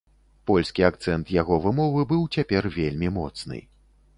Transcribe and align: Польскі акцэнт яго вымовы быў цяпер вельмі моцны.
Польскі 0.51 0.81
акцэнт 0.87 1.33
яго 1.35 1.59
вымовы 1.65 2.07
быў 2.15 2.25
цяпер 2.39 2.71
вельмі 2.79 3.13
моцны. 3.19 3.63